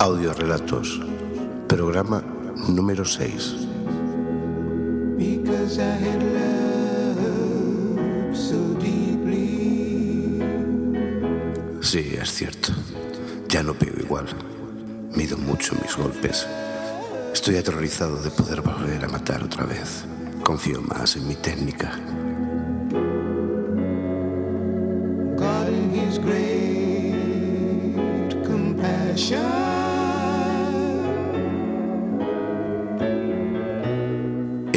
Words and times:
Audiorelatos, 0.00 1.00
programa 1.66 2.22
número 2.68 3.04
6. 3.04 3.66
Because 5.16 5.80
I 5.80 5.90
had 5.90 6.22
loved 6.22 8.36
so 8.36 8.74
deeply. 8.78 10.40
Sí, 11.82 12.16
es 12.20 12.32
cierto. 12.32 12.72
Ya 13.48 13.64
no 13.64 13.74
pego 13.74 13.98
igual. 13.98 14.26
Mido 15.16 15.36
mucho 15.36 15.74
mis 15.82 15.96
golpes. 15.96 16.46
Estoy 17.32 17.56
aterrorizado 17.56 18.22
de 18.22 18.30
poder 18.30 18.60
volver 18.60 19.04
a 19.04 19.08
matar 19.08 19.42
otra 19.42 19.64
vez. 19.64 20.04
Confío 20.44 20.80
más 20.80 21.16
en 21.16 21.26
mi 21.26 21.34
técnica. 21.34 21.98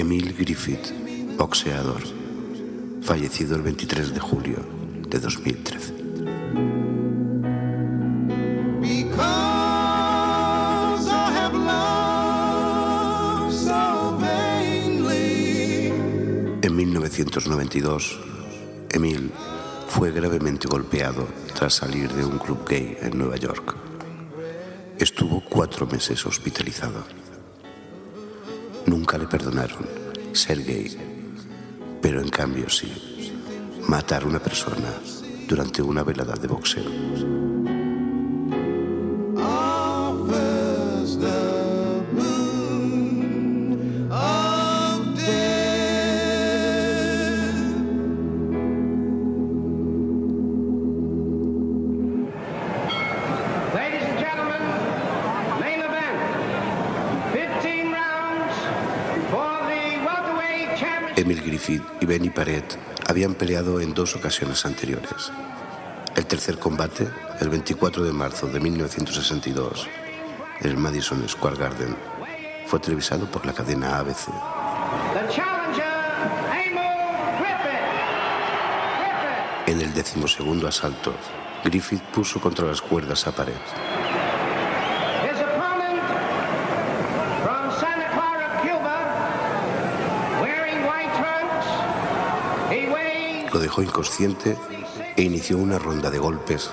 Emil 0.00 0.32
Griffith, 0.32 0.92
boxeador, 1.36 2.00
fallecido 3.02 3.54
el 3.54 3.60
23 3.60 4.14
de 4.14 4.20
julio 4.20 4.56
de 5.06 5.18
2013. 5.20 5.92
Because 8.80 9.46
I 11.06 11.30
have 11.36 11.52
loved 11.54 13.52
so 13.52 14.16
vainly. 14.18 15.92
En 16.62 16.74
1992, 16.74 18.18
Emil 18.92 19.30
fue 19.86 20.12
gravemente 20.12 20.66
golpeado 20.66 21.28
tras 21.54 21.74
salir 21.74 22.10
de 22.14 22.24
un 22.24 22.38
club 22.38 22.66
gay 22.66 22.96
en 23.02 23.18
Nueva 23.18 23.36
York. 23.36 23.76
Estuvo 24.98 25.42
cuatro 25.46 25.86
meses 25.86 26.24
hospitalizado. 26.24 27.04
Nunca 28.86 29.18
le 29.18 29.26
perdonaron 29.26 29.86
ser 30.32 30.64
gay, 30.64 30.96
pero 32.00 32.20
en 32.20 32.28
cambio 32.28 32.68
sí, 32.68 32.90
matar 33.88 34.22
a 34.22 34.26
una 34.26 34.38
persona 34.38 34.92
durante 35.48 35.82
una 35.82 36.02
velada 36.02 36.34
de 36.34 36.48
boxeo. 36.48 37.59
Emil 61.20 61.42
Griffith 61.42 61.82
y 62.00 62.06
Benny 62.06 62.30
Paret 62.30 62.78
habían 63.06 63.34
peleado 63.34 63.78
en 63.80 63.92
dos 63.92 64.16
ocasiones 64.16 64.64
anteriores. 64.64 65.30
El 66.16 66.24
tercer 66.24 66.58
combate, 66.58 67.08
el 67.40 67.50
24 67.50 68.04
de 68.04 68.12
marzo 68.12 68.46
de 68.46 68.58
1962, 68.58 69.86
en 70.60 70.70
el 70.70 70.78
Madison 70.78 71.22
Square 71.28 71.56
Garden, 71.56 71.94
fue 72.64 72.80
televisado 72.80 73.30
por 73.30 73.44
la 73.44 73.52
cadena 73.52 73.98
ABC. 73.98 74.28
En 79.66 79.80
el 79.80 79.92
decimosegundo 79.92 80.68
asalto, 80.68 81.12
Griffith 81.62 82.02
puso 82.14 82.40
contra 82.40 82.66
las 82.66 82.80
cuerdas 82.80 83.26
a 83.26 83.32
Paret. 83.32 83.99
Lo 93.52 93.58
dejó 93.58 93.82
inconsciente 93.82 94.56
e 95.16 95.22
inició 95.22 95.58
una 95.58 95.78
ronda 95.78 96.10
de 96.10 96.18
golpes 96.18 96.70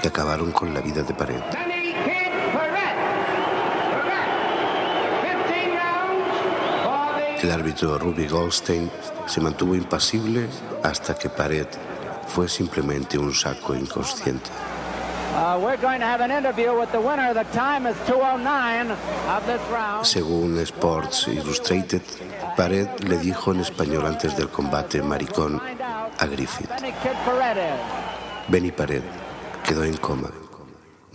que 0.00 0.08
acabaron 0.08 0.52
con 0.52 0.74
la 0.74 0.80
vida 0.80 1.02
de 1.02 1.14
Paret. 1.14 1.42
Benny 1.66 1.92
Kid 1.92 2.30
Barrett. 2.54 2.96
Barrett. 3.90 4.44
15 5.22 5.74
rounds 5.74 6.26
for 6.84 7.40
the 7.40 7.46
El 7.46 7.50
árbitro 7.52 7.98
Ruby 7.98 8.28
Goldstein 8.28 8.90
se 9.26 9.40
mantuvo 9.40 9.74
impasible 9.74 10.46
hasta 10.82 11.14
que 11.14 11.30
Paret 11.30 11.68
fue 12.28 12.48
simplemente 12.48 13.16
un 13.18 13.32
saco 13.34 13.74
inconsciente. 13.74 14.50
Uh, 15.34 15.58
we're 15.58 15.76
going 15.78 15.98
to 15.98 16.06
have 16.06 16.20
an 16.20 16.30
interview 16.30 16.72
with 16.78 16.92
the 16.92 17.00
winner. 17.00 17.34
The 17.34 17.42
time 17.52 17.86
is 17.86 17.96
209 18.06 18.92
of 18.92 19.44
this 19.46 19.60
round. 19.68 20.04
Según 20.06 20.58
Sports 20.60 21.26
Illustrated, 21.26 22.02
Pared 22.56 22.88
le 23.00 23.18
dijo 23.18 23.52
en 23.52 23.60
español 23.60 24.06
antes 24.06 24.36
del 24.36 24.48
combate 24.48 25.02
maricón 25.02 25.60
a 26.18 26.26
Griffith. 26.26 26.70
Benny 28.48 28.70
Pared 28.70 29.02
quedó 29.66 29.84
en 29.84 29.96
coma. 29.96 30.30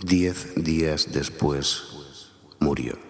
Diez 0.02 0.54
días 0.56 1.12
después 1.12 1.84
murió. 2.58 3.09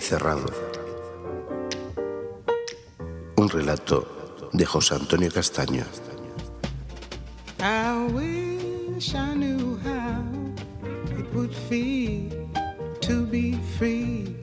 Encerrado. 0.00 0.50
Un 3.36 3.48
relato 3.50 4.48
de 4.50 4.64
José 4.64 4.94
Antonio 4.94 5.30
Castaño. 5.30 5.84
I 7.60 8.06
wish 8.14 9.14
I 9.14 9.34
knew 9.34 9.78
how 9.84 10.24
it 11.18 11.26
would 11.34 11.54
feel 11.68 12.30
to 13.02 13.26
be 13.26 13.58
free. 13.76 14.34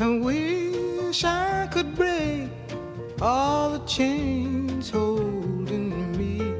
I 0.00 0.18
wish 0.18 1.22
I 1.22 1.68
could 1.72 1.94
break 1.94 2.50
all 3.22 3.78
the 3.78 3.84
chains 3.86 4.90
holding 4.90 5.94
me. 6.18 6.52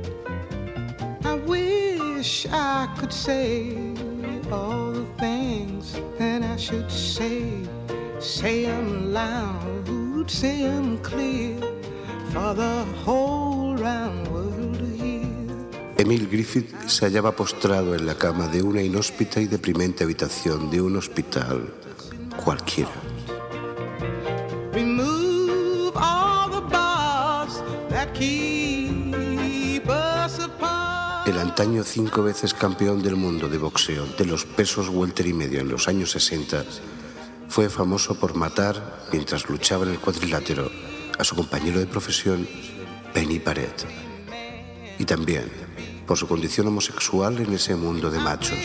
I 1.25 1.34
wish 1.34 2.47
I 2.48 2.87
could 2.97 3.12
say 3.12 3.77
all 4.53 4.93
the 4.93 5.04
things 5.19 5.56
I 6.56 6.59
should 6.59 6.91
say. 6.91 7.53
Say 8.19 8.65
them 8.65 9.12
loud, 9.12 10.27
say 10.27 10.62
them 10.62 10.97
clear 11.03 11.61
for 12.33 12.55
the 12.55 12.83
whole 13.05 13.77
round 13.77 14.27
world 14.28 14.78
to 14.78 14.87
hear. 14.97 15.28
Emil 15.99 16.27
Griffith 16.31 16.72
se 16.89 17.05
hallaba 17.05 17.33
postrado 17.33 17.95
en 17.95 18.06
la 18.06 18.15
cama 18.15 18.49
de 18.49 18.62
una 18.62 18.81
inhóspita 18.81 19.39
y 19.39 19.47
deprimente 19.49 20.05
habitación 20.05 20.71
de 20.71 20.81
un 20.81 20.97
hospital 20.97 21.75
cualquiera. 22.43 23.03
Remove 24.72 25.93
all 25.95 26.49
the 26.49 26.62
bars 26.71 27.61
that 27.91 28.15
keep 28.15 29.87
us 29.91 30.39
apart. 30.39 31.06
El 31.26 31.38
antaño 31.41 31.82
cinco 31.82 32.22
veces 32.22 32.54
campeón 32.54 33.03
del 33.03 33.16
mundo 33.16 33.48
de 33.48 33.59
boxeo 33.59 34.06
de 34.06 34.25
los 34.26 34.44
pesos 34.44 34.88
welter 34.88 35.26
y 35.26 35.32
medio 35.32 35.60
en 35.60 35.68
los 35.68 35.89
años 35.89 36.12
60 36.12 36.65
fue 37.48 37.68
famoso 37.68 38.15
por 38.15 38.36
matar, 38.36 39.09
mientras 39.12 39.48
luchaba 39.48 39.84
en 39.84 39.91
el 39.91 39.98
cuadrilátero, 39.98 40.71
a 41.18 41.24
su 41.24 41.34
compañero 41.34 41.80
de 41.80 41.86
profesión, 41.86 42.47
Benny 43.12 43.41
Paret. 43.41 43.86
Y 45.01 45.04
también 45.04 45.51
por 46.06 46.16
su 46.16 46.28
condición 46.28 46.68
homosexual 46.68 47.39
en 47.41 47.53
ese 47.54 47.74
mundo 47.74 48.09
de 48.09 48.21
machos. 48.21 48.59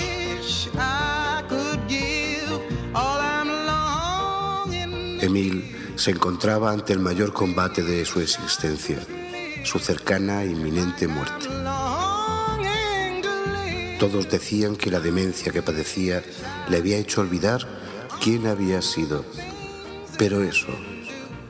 Emil 5.19 5.75
se 5.95 6.11
encontraba 6.11 6.71
ante 6.71 6.93
el 6.93 6.99
mayor 6.99 7.33
combate 7.33 7.81
de 7.81 8.05
su 8.05 8.21
existencia, 8.21 8.99
su 9.63 9.79
cercana 9.79 10.43
e 10.43 10.47
inminente 10.51 11.07
muerte. 11.07 11.60
Todos 14.01 14.27
decían 14.31 14.75
que 14.77 14.89
la 14.89 14.99
demencia 14.99 15.51
que 15.51 15.61
padecía 15.61 16.23
le 16.69 16.77
había 16.77 16.97
hecho 16.97 17.21
olvidar 17.21 17.67
quién 18.19 18.47
había 18.47 18.81
sido, 18.81 19.23
pero 20.17 20.41
eso 20.41 20.69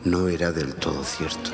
no 0.03 0.27
era 0.27 0.51
del 0.51 0.75
todo 0.75 1.01
cierto. 1.05 1.51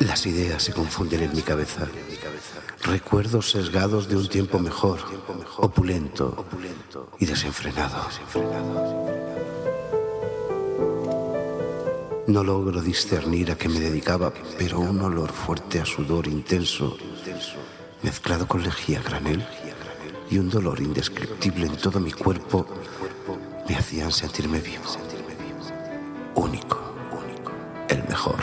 Las 0.00 0.26
ideas 0.26 0.62
se 0.62 0.74
confunden 0.74 1.22
en 1.22 1.32
mi 1.34 1.40
cabeza. 1.40 1.88
Recuerdos 2.82 3.52
sesgados 3.52 4.10
de 4.10 4.16
un 4.16 4.28
tiempo 4.28 4.58
mejor, 4.58 4.98
opulento 5.56 6.44
y 7.18 7.24
desenfrenado. 7.24 8.06
No 12.26 12.42
logro 12.42 12.82
discernir 12.82 13.52
a 13.52 13.56
qué 13.56 13.68
me 13.68 13.78
dedicaba, 13.78 14.32
pero 14.58 14.80
un 14.80 15.00
olor 15.00 15.30
fuerte 15.30 15.78
a 15.78 15.86
sudor 15.86 16.26
intenso, 16.26 16.96
mezclado 18.02 18.48
con 18.48 18.64
lejía 18.64 19.00
granel 19.00 19.46
y 20.28 20.38
un 20.38 20.50
dolor 20.50 20.80
indescriptible 20.80 21.66
en 21.66 21.76
todo 21.76 22.00
mi 22.00 22.10
cuerpo, 22.10 22.66
me 23.68 23.76
hacían 23.76 24.10
sentirme 24.10 24.60
vivo. 24.60 24.82
Único, 26.34 26.80
único, 27.12 27.52
el 27.88 28.02
mejor. 28.08 28.42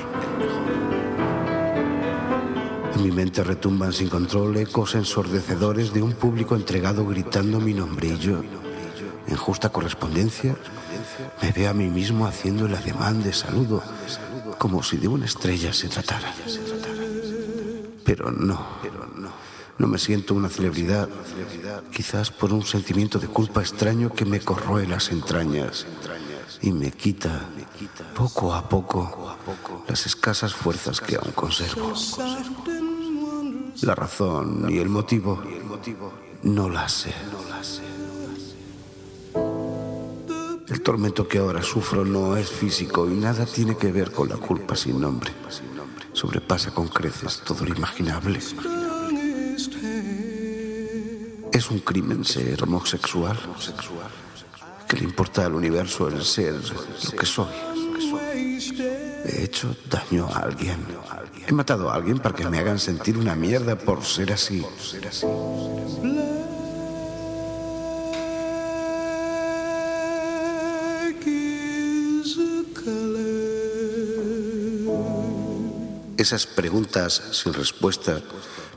En 2.96 3.04
mi 3.04 3.12
mente 3.12 3.44
retumban 3.44 3.92
sin 3.92 4.08
control 4.08 4.56
ecos 4.56 4.96
ensordecedores 4.96 5.92
de 5.92 6.02
un 6.02 6.14
público 6.14 6.56
entregado 6.56 7.06
gritando 7.06 7.60
mi 7.60 7.74
nombre 7.74 8.08
y 8.08 8.18
yo, 8.18 8.42
en 9.34 9.40
justa 9.40 9.70
correspondencia, 9.70 10.56
me 11.42 11.52
veo 11.52 11.72
a 11.72 11.74
mí 11.74 11.90
mismo 11.90 12.28
haciendo 12.28 12.68
el 12.68 12.76
ademán 12.76 13.24
de 13.24 13.34
saludo, 13.34 13.84
como 14.60 14.84
si 14.84 14.98
de 14.98 15.08
una 15.08 15.26
estrella 15.26 15.74
se 15.74 15.90
tratara. 15.90 16.32
Pero 18.06 18.32
no, 18.32 18.66
no 19.78 19.88
me 19.88 19.98
siento 19.98 20.36
una 20.36 20.50
celebridad, 20.50 21.10
quizás 21.92 22.30
por 22.30 22.54
un 22.54 22.64
sentimiento 22.64 23.18
de 23.18 23.28
culpa 23.28 23.62
extraño 23.62 24.12
que 24.14 24.26
me 24.26 24.40
corroe 24.40 24.86
las 24.88 25.12
entrañas 25.12 25.88
y 26.62 26.72
me 26.72 26.92
quita 26.92 27.50
poco 28.16 28.54
a 28.54 28.70
poco 28.70 29.36
las 29.88 30.06
escasas 30.06 30.54
fuerzas 30.54 31.02
que 31.02 31.16
aún 31.16 31.32
conservo. 31.32 31.94
La 33.82 33.96
razón 33.96 34.68
y 34.70 34.78
el 34.78 34.90
motivo 34.90 35.42
no 36.44 36.70
las 36.70 36.92
sé. 36.92 37.14
El 40.74 40.82
tormento 40.82 41.28
que 41.28 41.38
ahora 41.38 41.62
sufro 41.62 42.04
no 42.04 42.36
es 42.36 42.50
físico 42.50 43.08
y 43.08 43.14
nada 43.14 43.46
tiene 43.46 43.78
que 43.78 43.92
ver 43.92 44.12
con 44.12 44.28
la 44.28 44.38
culpa 44.38 44.76
sin 44.76 45.00
nombre. 45.00 45.32
Sobrepasa 46.14 46.74
con 46.74 46.88
creces 46.88 47.42
todo 47.46 47.64
lo 47.64 47.76
imaginable. 47.76 48.40
¿Es 51.52 51.70
un 51.70 51.78
crimen 51.78 52.26
ser 52.26 52.64
homosexual? 52.64 53.38
¿Qué 54.88 54.98
le 54.98 55.04
importa 55.04 55.46
al 55.46 55.54
universo 55.54 56.08
el 56.08 56.24
ser 56.24 56.56
lo 56.56 57.12
que 57.20 57.26
soy? 57.28 57.54
He 59.26 59.44
hecho 59.44 59.76
daño 59.92 60.28
a 60.34 60.40
alguien. 60.40 60.84
He 61.48 61.54
matado 61.54 61.92
a 61.92 61.94
alguien 61.94 62.18
para 62.18 62.34
que 62.34 62.50
me 62.50 62.58
hagan 62.58 62.80
sentir 62.80 63.20
una 63.20 63.36
mierda 63.36 63.78
por 63.78 64.04
ser 64.04 64.34
así. 64.34 64.66
Esas 76.24 76.48
preguntas 76.48 77.22
sin 77.34 77.54
respuesta 77.54 78.22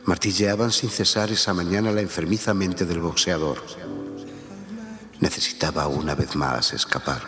martilleaban 0.05 0.73
sin 0.73 0.91
cesar 0.91 1.31
esa 1.31 1.55
mañana 1.55 1.93
la 1.93 2.01
enfermiza 2.01 2.55
mente 2.55 2.85
del 2.85 2.99
boxeador. 2.99 3.63
Necesitaba 5.21 5.87
una 5.87 6.17
vez 6.17 6.35
más 6.35 6.73
escapar. 6.73 7.23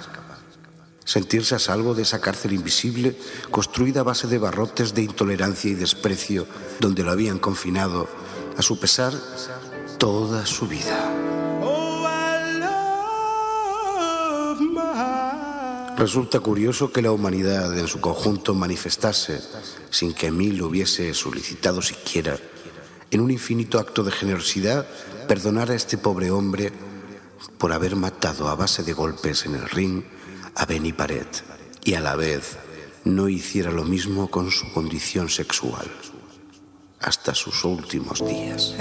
Sentirse 1.05 1.55
a 1.55 1.61
salvo 1.61 1.95
de 1.95 2.03
esa 2.03 2.21
cárcel 2.21 2.53
invisible 2.53 3.17
construida 3.53 4.01
a 4.01 4.03
base 4.11 4.27
de 4.27 4.39
barrotes 4.39 4.93
de 4.93 5.03
intolerancia 5.03 5.71
y 5.71 5.75
desprecio 5.75 6.49
donde 6.81 7.05
lo 7.05 7.13
habían 7.13 7.39
confinado, 7.39 8.09
a 8.57 8.63
su 8.63 8.81
pesar, 8.81 9.13
toda 9.99 10.47
su 10.47 10.67
vida. 10.67 11.28
Resulta 15.99 16.39
curioso 16.39 16.93
que 16.93 17.03
la 17.03 17.11
humanidad 17.11 17.77
en 17.77 17.89
su 17.89 18.01
conjunto 18.01 18.55
manifestase, 18.55 19.41
sin 19.91 20.13
que 20.15 20.29
Emil 20.29 20.59
lo 20.59 20.69
hubiese 20.69 21.13
solicitado 21.13 21.83
siquiera, 21.83 22.39
en 23.11 23.21
un 23.21 23.33
infinito 23.33 23.81
acto 23.81 24.05
de 24.05 24.13
generosidad, 24.13 24.87
perdonar 25.27 25.73
a 25.73 25.75
este 25.75 25.99
pobre 25.99 26.31
hombre 26.31 26.73
por 27.59 27.73
haber 27.73 27.97
matado 27.97 28.49
a 28.49 28.55
base 28.55 28.85
de 28.85 28.93
golpes 28.93 29.45
en 29.45 29.57
el 29.57 29.69
ring 29.69 30.05
a 30.55 30.67
Benny 30.67 30.93
Paret 30.93 31.43
y 31.85 31.95
a 31.95 32.01
la 32.01 32.15
vez 32.15 32.59
no 33.05 33.29
hiciera 33.29 33.73
lo 33.73 33.83
mismo 33.83 34.31
con 34.31 34.53
su 34.53 34.73
condición 34.73 35.29
sexual 35.29 35.91
hasta 37.01 37.35
sus 37.35 37.65
últimos 37.65 38.25
días. 38.25 38.75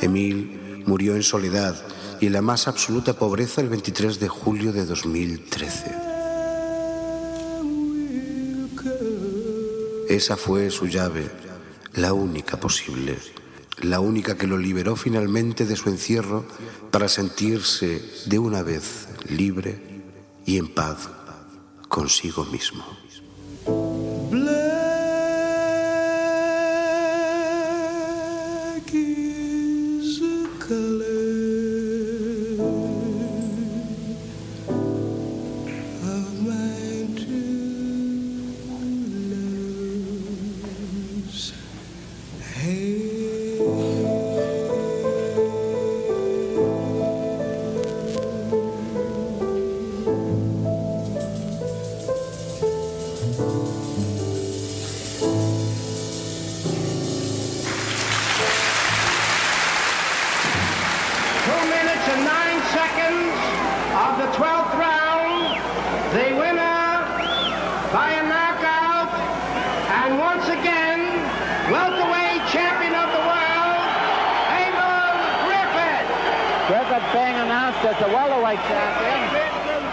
Emil 0.00 0.82
murió 0.86 1.14
en 1.14 1.22
soledad 1.22 1.76
y 2.20 2.28
la 2.28 2.42
más 2.42 2.68
absoluta 2.68 3.14
pobreza 3.14 3.60
el 3.60 3.68
23 3.68 4.20
de 4.20 4.28
julio 4.28 4.72
de 4.72 4.84
2013. 4.84 5.94
Esa 10.08 10.36
fue 10.36 10.70
su 10.70 10.86
llave, 10.86 11.30
la 11.94 12.12
única 12.12 12.58
posible, 12.58 13.16
la 13.80 14.00
única 14.00 14.36
que 14.36 14.46
lo 14.46 14.58
liberó 14.58 14.96
finalmente 14.96 15.64
de 15.64 15.76
su 15.76 15.88
encierro 15.88 16.44
para 16.90 17.08
sentirse 17.08 18.02
de 18.26 18.38
una 18.38 18.62
vez 18.62 19.08
libre 19.28 20.02
y 20.44 20.58
en 20.58 20.68
paz 20.68 21.08
consigo 21.88 22.44
mismo. 22.44 22.84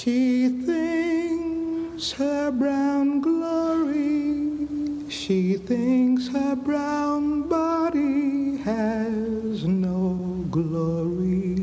She 0.02 0.48
thinks 0.48 2.10
her 2.10 2.50
brown 2.50 3.20
glory. 3.20 5.08
She 5.08 5.54
thinks 5.58 6.26
her 6.26 6.56
brown 6.56 7.48
body 7.48 8.56
has 8.64 9.62
no 9.64 10.44
glory. 10.50 11.54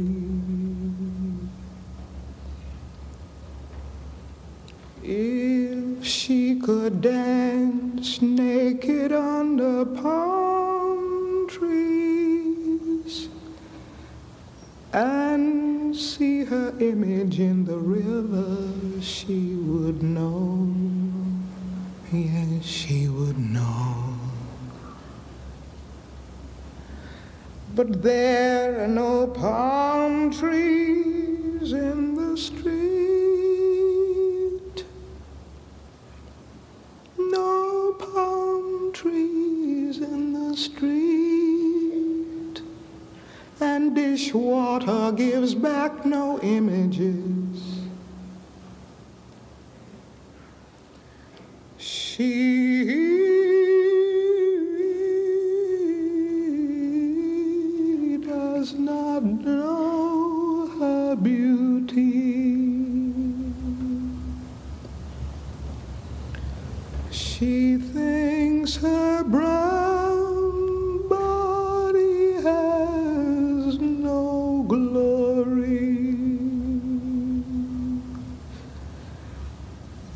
If 5.03 6.05
she 6.05 6.62
could 6.62 7.01
dance 7.01 8.22
naked 8.22 9.12
under 9.12 9.84
palm 9.84 10.49
image 16.81 17.39
in 17.39 17.65
the 17.65 17.77
river, 17.77 19.01
she 19.01 19.55
would 19.55 20.01
know 20.01 20.69
yes, 22.12 22.65
she 22.65 23.07
would 23.07 23.38
know. 23.38 24.15
But 27.75 28.01
there 28.01 28.83
are 28.83 28.88
no 28.88 29.27
palm 29.27 30.31
trees 30.31 31.71
in 31.71 32.15
the 32.15 32.36
street. 32.36 32.65
No 37.17 37.93
palm 38.00 38.91
trees 38.91 40.00
in 40.00 40.33
the 40.33 40.57
street. 40.57 40.99
And 44.19 44.25
dishwater 44.25 45.13
gives 45.13 45.55
back 45.55 46.05
no 46.05 46.41
images. 46.41 47.85
She 51.77 52.83
does 58.17 58.73
not 58.73 59.23
know 59.23 60.67
her 60.79 61.15
beauty. 61.15 62.38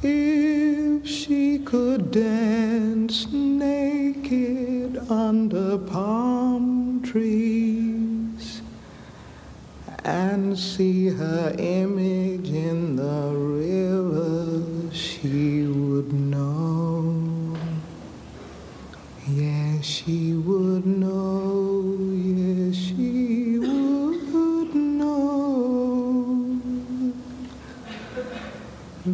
If 0.06 1.08
she 1.08 1.60
could 1.60 2.12
dance 2.12 3.26
naked 3.32 4.98
under 5.10 5.78
palm 5.78 7.02
trees 7.02 8.62
and 10.04 10.60
see 10.60 11.08
her 11.08 11.56
image 11.58 12.03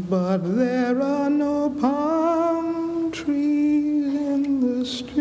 But 0.09 0.39
there 0.57 0.99
are 1.03 1.29
no 1.29 1.69
palm 1.69 3.11
trees 3.11 4.15
in 4.15 4.59
the 4.59 4.83
street. 4.83 5.19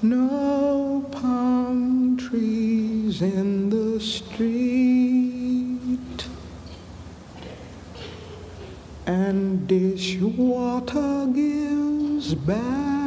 No 0.00 1.06
palm 1.12 2.16
trees 2.16 3.20
in 3.20 3.68
the 3.68 4.00
street. 4.00 4.38
And 9.04 9.68
dishwater 9.68 11.26
gives 11.34 12.34
back 12.34 12.97